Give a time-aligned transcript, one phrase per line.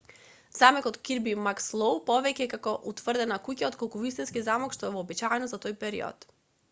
[0.59, 5.61] замокот кирби макслоу повеќе е како утврдена куќа отколку вистински замок што е вообичаено за
[5.67, 6.31] тој период